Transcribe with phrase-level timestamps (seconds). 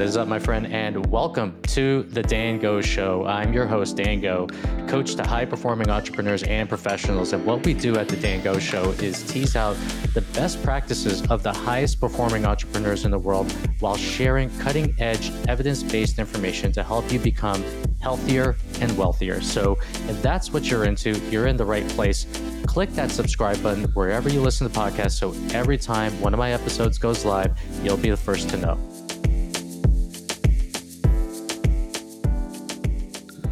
[0.00, 3.26] What is up, my friend, and welcome to the Dan Go Show.
[3.26, 4.46] I'm your host, Dan Go,
[4.88, 7.34] coach to high performing entrepreneurs and professionals.
[7.34, 9.76] And what we do at the Dan Go Show is tease out
[10.14, 15.32] the best practices of the highest performing entrepreneurs in the world while sharing cutting edge,
[15.48, 17.62] evidence based information to help you become
[18.00, 19.42] healthier and wealthier.
[19.42, 19.76] So,
[20.08, 22.26] if that's what you're into, you're in the right place.
[22.64, 26.52] Click that subscribe button wherever you listen to podcasts so every time one of my
[26.52, 28.89] episodes goes live, you'll be the first to know.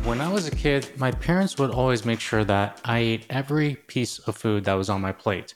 [0.08, 3.74] When I was a kid, my parents would always make sure that I ate every
[3.74, 5.54] piece of food that was on my plate.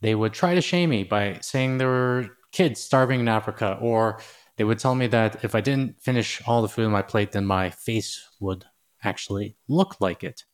[0.00, 4.18] They would try to shame me by saying there were kids starving in Africa, or
[4.56, 7.32] they would tell me that if I didn't finish all the food on my plate,
[7.32, 8.64] then my face would
[9.04, 10.44] actually look like it.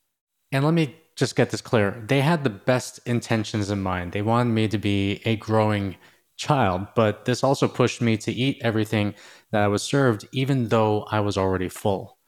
[0.51, 4.11] And let me just get this clear they had the best intentions in mind.
[4.11, 5.95] They wanted me to be a growing
[6.37, 9.15] child, but this also pushed me to eat everything
[9.53, 12.19] that I was served, even though I was already full.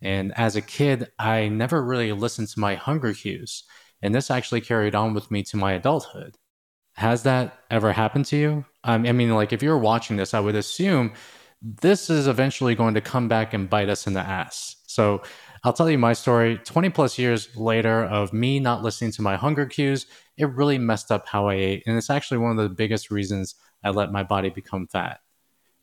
[0.00, 3.64] And as a kid, I never really listened to my hunger cues.
[4.02, 6.36] And this actually carried on with me to my adulthood.
[6.94, 8.64] Has that ever happened to you?
[8.84, 11.12] Um, I mean, like if you're watching this, I would assume
[11.60, 14.76] this is eventually going to come back and bite us in the ass.
[14.86, 15.22] So
[15.64, 16.58] I'll tell you my story.
[16.58, 21.10] 20 plus years later of me not listening to my hunger cues, it really messed
[21.10, 21.82] up how I ate.
[21.86, 25.20] And it's actually one of the biggest reasons I let my body become fat.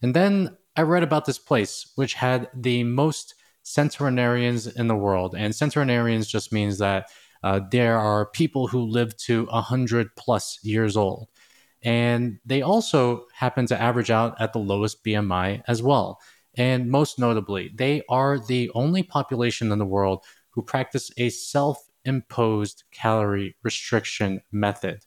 [0.01, 3.35] And then I read about this place, which had the most
[3.65, 5.35] centenarians in the world.
[5.35, 7.09] And centenarians just means that
[7.43, 11.27] uh, there are people who live to 100 plus years old.
[11.81, 16.19] And they also happen to average out at the lowest BMI as well.
[16.55, 21.77] And most notably, they are the only population in the world who practice a self
[22.05, 24.99] imposed calorie restriction method.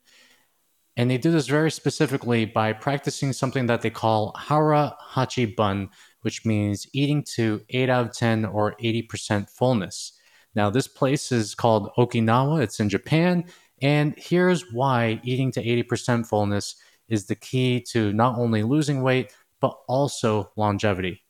[0.97, 5.91] And they do this very specifically by practicing something that they call Hara Hachi Bun,
[6.23, 10.12] which means eating to 8 out of 10 or 80% fullness.
[10.55, 13.45] Now, this place is called Okinawa, it's in Japan.
[13.81, 16.75] And here's why eating to 80% fullness
[17.09, 21.23] is the key to not only losing weight, but also longevity.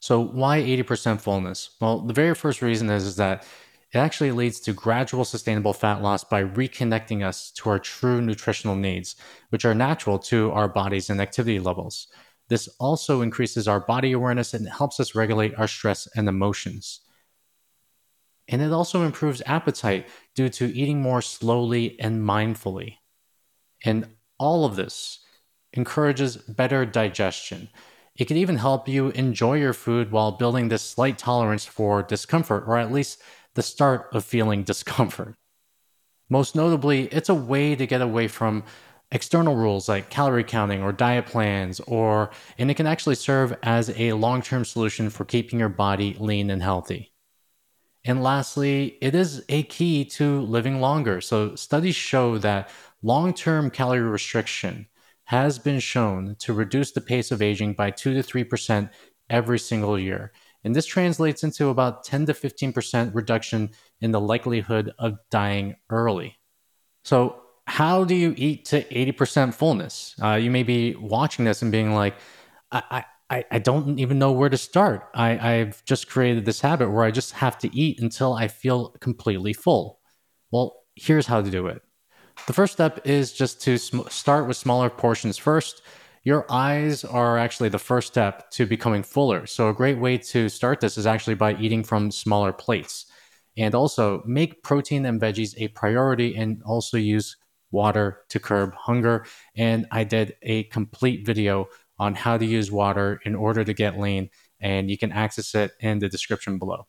[0.00, 1.70] So, why 80% fullness?
[1.80, 3.44] Well, the very first reason is, is that
[3.92, 8.76] it actually leads to gradual sustainable fat loss by reconnecting us to our true nutritional
[8.76, 9.16] needs,
[9.48, 12.08] which are natural to our bodies and activity levels.
[12.48, 17.00] This also increases our body awareness and helps us regulate our stress and emotions.
[18.48, 22.96] And it also improves appetite due to eating more slowly and mindfully.
[23.84, 25.20] And all of this
[25.74, 27.68] encourages better digestion.
[28.16, 32.64] It can even help you enjoy your food while building this slight tolerance for discomfort,
[32.66, 33.20] or at least
[33.54, 35.34] the start of feeling discomfort.
[36.30, 38.64] Most notably, it's a way to get away from
[39.10, 43.90] external rules like calorie counting or diet plans or and it can actually serve as
[43.98, 47.12] a long-term solution for keeping your body lean and healthy.
[48.04, 51.20] And lastly, it is a key to living longer.
[51.20, 52.70] So studies show that
[53.02, 54.86] long-term calorie restriction
[55.24, 58.90] has been shown to reduce the pace of aging by 2 to 3%
[59.28, 60.32] every single year.
[60.64, 63.70] And this translates into about 10 to 15% reduction
[64.00, 66.38] in the likelihood of dying early.
[67.04, 70.14] So how do you eat to 80% fullness?
[70.22, 72.14] Uh, you may be watching this and being like,
[72.72, 75.10] I, I, I don't even know where to start.
[75.14, 78.90] I, I've just created this habit where I just have to eat until I feel
[79.00, 80.00] completely full.
[80.50, 81.82] Well, here's how to do it.
[82.46, 85.82] The first step is just to sm- start with smaller portions first.
[86.24, 89.46] Your eyes are actually the first step to becoming fuller.
[89.46, 93.06] So, a great way to start this is actually by eating from smaller plates.
[93.58, 97.36] And also, make protein and veggies a priority and also use
[97.70, 99.26] water to curb hunger.
[99.56, 101.68] And I did a complete video
[101.98, 104.30] on how to use water in order to get lean,
[104.60, 106.86] and you can access it in the description below.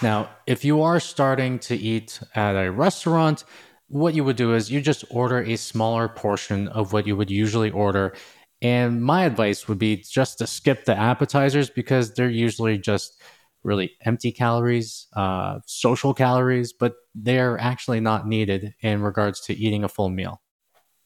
[0.00, 3.44] Now, if you are starting to eat at a restaurant,
[3.88, 7.30] what you would do is you just order a smaller portion of what you would
[7.30, 8.14] usually order.
[8.62, 13.20] And my advice would be just to skip the appetizers because they're usually just
[13.64, 19.84] really empty calories, uh, social calories, but they're actually not needed in regards to eating
[19.84, 20.40] a full meal.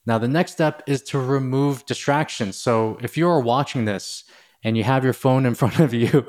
[0.05, 2.55] Now, the next step is to remove distractions.
[2.55, 4.23] So, if you're watching this
[4.63, 6.25] and you have your phone in front of you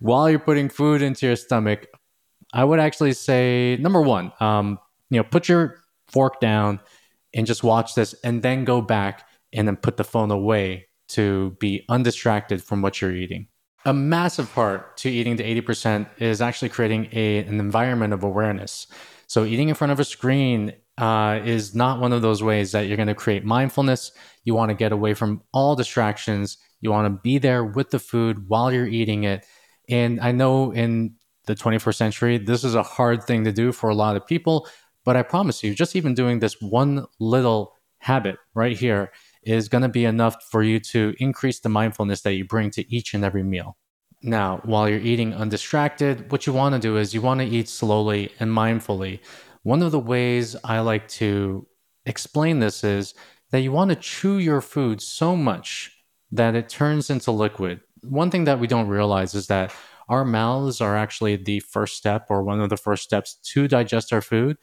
[0.00, 1.86] while you're putting food into your stomach,
[2.52, 4.78] I would actually say number one, um,
[5.10, 6.80] you know, put your fork down
[7.32, 11.56] and just watch this, and then go back and then put the phone away to
[11.60, 13.48] be undistracted from what you're eating
[13.84, 18.86] a massive part to eating to 80% is actually creating a, an environment of awareness.
[19.26, 22.82] So, eating in front of a screen uh, is not one of those ways that
[22.82, 24.12] you're going to create mindfulness.
[24.44, 26.58] You want to get away from all distractions.
[26.80, 29.44] You want to be there with the food while you're eating it.
[29.88, 31.14] And I know in
[31.46, 34.68] the 21st century, this is a hard thing to do for a lot of people,
[35.04, 39.12] but I promise you, just even doing this one little habit right here
[39.46, 42.94] is going to be enough for you to increase the mindfulness that you bring to
[42.94, 43.76] each and every meal.
[44.22, 47.68] Now, while you're eating undistracted, what you want to do is you want to eat
[47.68, 49.20] slowly and mindfully.
[49.62, 51.66] One of the ways I like to
[52.06, 53.14] explain this is
[53.50, 55.92] that you want to chew your food so much
[56.32, 57.80] that it turns into liquid.
[58.02, 59.74] One thing that we don't realize is that
[60.08, 64.12] our mouths are actually the first step or one of the first steps to digest
[64.12, 64.56] our food.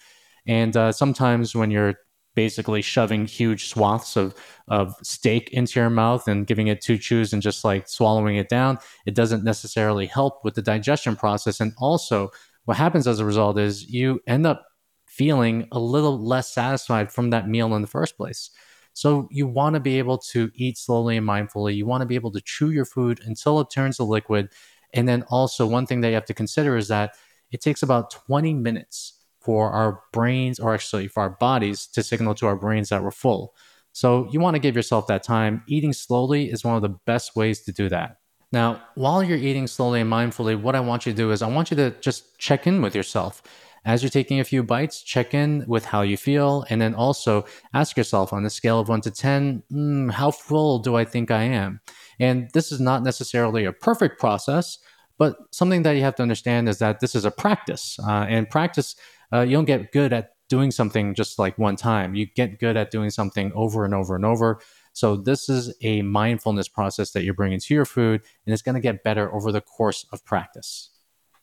[0.46, 1.96] And uh, sometimes when you're
[2.36, 4.36] basically shoving huge swaths of,
[4.68, 8.50] of steak into your mouth and giving it two chews and just like swallowing it
[8.50, 11.60] down, it doesn't necessarily help with the digestion process.
[11.60, 12.30] And also,
[12.66, 14.66] what happens as a result is you end up
[15.08, 18.50] feeling a little less satisfied from that meal in the first place.
[18.94, 21.76] So you want to be able to eat slowly and mindfully.
[21.76, 24.50] You want to be able to chew your food until it turns to liquid.
[24.94, 27.16] And then also, one thing that you have to consider is that
[27.52, 32.36] it takes about 20 minutes for our brains, or actually for our bodies, to signal
[32.36, 33.54] to our brains that we're full.
[33.92, 35.64] So you want to give yourself that time.
[35.68, 38.18] Eating slowly is one of the best ways to do that.
[38.52, 41.48] Now, while you're eating slowly and mindfully, what I want you to do is I
[41.48, 43.42] want you to just check in with yourself.
[43.84, 47.46] As you're taking a few bites, check in with how you feel, and then also
[47.74, 51.32] ask yourself on a scale of one to 10, mm, how full do I think
[51.32, 51.80] I am?
[52.20, 54.78] And this is not necessarily a perfect process,
[55.18, 57.98] but something that you have to understand is that this is a practice.
[58.08, 58.96] Uh, and practice
[59.34, 62.14] uh, you don't get good at doing something just like one time.
[62.14, 64.60] You get good at doing something over and over and over.
[64.94, 68.76] So this is a mindfulness process that you're bringing to your food, and it's going
[68.76, 70.90] to get better over the course of practice.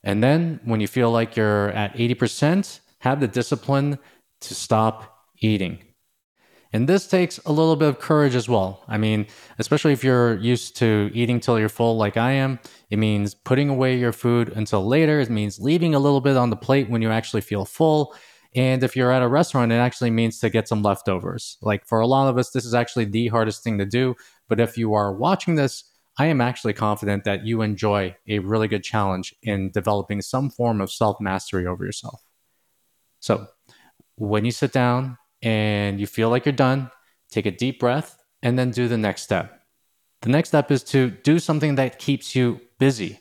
[0.05, 3.99] And then when you feel like you're at 80%, have the discipline
[4.43, 5.79] to stop eating.
[6.73, 8.85] And this takes a little bit of courage as well.
[8.89, 9.27] I mean,
[9.59, 12.59] especially if you're used to eating till you're full like I am,
[12.91, 15.21] it means putting away your food until later.
[15.21, 18.15] It means leaving a little bit on the plate when you actually feel full.
[18.55, 21.57] And if you're at a restaurant, it actually means to get some leftovers.
[21.63, 24.15] Like for a lot of us, this is actually the hardest thing to do.
[24.49, 25.85] But if you are watching this,
[26.19, 30.81] I am actually confident that you enjoy a really good challenge in developing some form
[30.81, 32.23] of self mastery over yourself.
[33.21, 33.47] So
[34.17, 36.91] when you sit down, and you feel like you're done,
[37.31, 39.63] take a deep breath and then do the next step.
[40.23, 43.21] The next step is to do something that keeps you busy.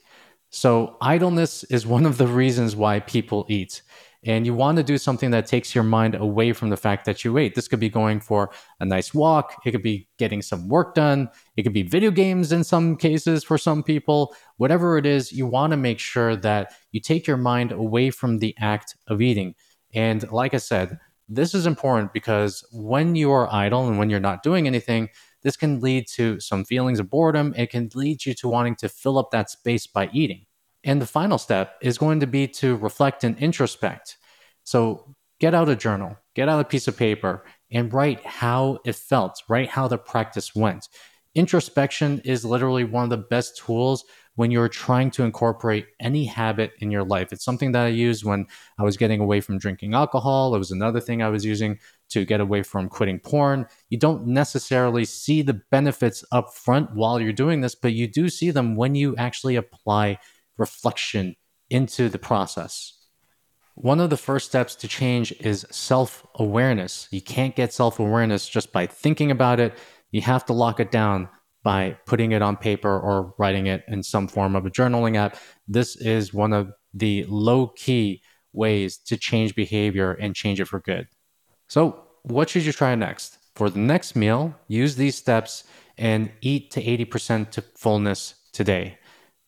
[0.49, 3.81] So, idleness is one of the reasons why people eat.
[4.23, 7.23] And you want to do something that takes your mind away from the fact that
[7.23, 7.53] you ate.
[7.53, 8.49] This could be going for
[8.79, 9.61] a nice walk.
[9.65, 11.29] It could be getting some work done.
[11.55, 14.35] It could be video games in some cases for some people.
[14.57, 18.39] Whatever it is, you want to make sure that you take your mind away from
[18.39, 19.53] the act of eating.
[19.93, 20.97] And like I said,
[21.29, 25.09] this is important because when you are idle and when you're not doing anything,
[25.43, 27.53] this can lead to some feelings of boredom.
[27.57, 30.45] It can lead you to wanting to fill up that space by eating.
[30.83, 34.17] And the final step is going to be to reflect and introspect.
[34.63, 38.95] So get out a journal, get out a piece of paper, and write how it
[38.95, 40.87] felt, write how the practice went.
[41.35, 44.05] Introspection is literally one of the best tools
[44.37, 47.33] when you're trying to incorporate any habit in your life.
[47.33, 48.45] It's something that I used when
[48.77, 50.53] I was getting away from drinking alcohol.
[50.53, 53.65] It was another thing I was using to get away from quitting porn.
[53.89, 58.29] You don't necessarily see the benefits up front while you're doing this, but you do
[58.29, 60.19] see them when you actually apply
[60.55, 61.35] reflection
[61.71, 62.93] into the process.
[63.73, 67.07] One of the first steps to change is self awareness.
[67.09, 69.73] You can't get self awareness just by thinking about it.
[70.11, 71.27] You have to lock it down
[71.67, 75.35] by putting it on paper or writing it in some form of a journaling app.
[75.67, 78.21] This is one of the low key
[78.53, 81.09] ways to change behavior and change it for good.
[81.67, 83.39] So, what should you try next?
[83.55, 85.65] For the next meal, use these steps
[85.97, 88.97] and eat to 80% to fullness today.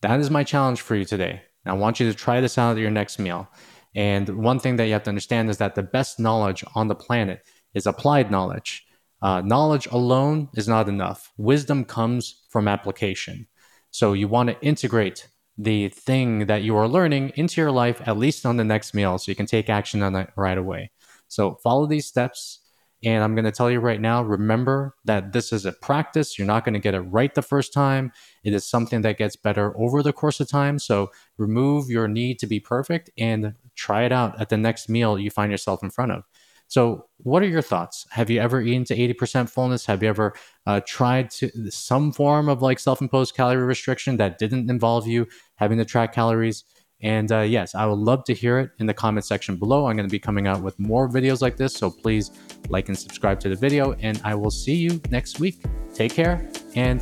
[0.02, 1.40] That is my challenge for you today.
[1.64, 3.48] I want you to try this out at your next meal.
[3.94, 6.94] And one thing that you have to understand is that the best knowledge on the
[6.94, 7.40] planet
[7.72, 8.84] is applied knowledge.
[9.22, 11.32] Uh, knowledge alone is not enough.
[11.36, 13.46] Wisdom comes from application.
[13.90, 18.16] So you want to integrate the thing that you are learning into your life, at
[18.16, 20.90] least on the next meal, so you can take action on it right away.
[21.28, 22.60] So follow these steps.
[23.02, 26.38] And I'm going to tell you right now remember that this is a practice.
[26.38, 28.12] You're not going to get it right the first time.
[28.44, 30.78] It is something that gets better over the course of time.
[30.78, 35.18] So remove your need to be perfect and try it out at the next meal
[35.18, 36.24] you find yourself in front of.
[36.70, 38.06] So, what are your thoughts?
[38.10, 39.84] Have you ever eaten to 80% fullness?
[39.86, 40.34] Have you ever
[40.66, 45.26] uh, tried to some form of like self imposed calorie restriction that didn't involve you
[45.56, 46.62] having to track calories?
[47.02, 49.86] And uh, yes, I would love to hear it in the comment section below.
[49.86, 51.74] I'm going to be coming out with more videos like this.
[51.74, 52.30] So please
[52.68, 53.94] like and subscribe to the video.
[53.94, 55.64] And I will see you next week.
[55.92, 57.00] Take care and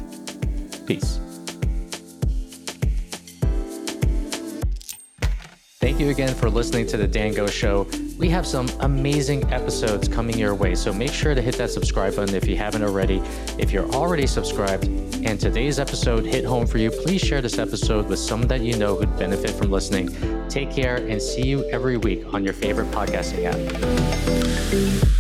[0.87, 1.21] Peace.
[5.79, 7.87] Thank you again for listening to the Dan Go Show.
[8.19, 12.17] We have some amazing episodes coming your way, so make sure to hit that subscribe
[12.17, 13.23] button if you haven't already.
[13.59, 14.87] If you're already subscribed
[15.25, 18.77] and today's episode hit home for you, please share this episode with someone that you
[18.77, 20.09] know who'd benefit from listening.
[20.49, 25.18] Take care and see you every week on your favorite podcasting app.